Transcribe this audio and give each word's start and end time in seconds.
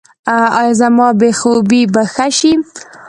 ایا 0.59 0.73
زما 0.79 1.07
بې 1.19 1.29
خوبي 1.39 1.81
به 1.93 2.03
ښه 2.13 2.27
شي؟ 2.37 2.53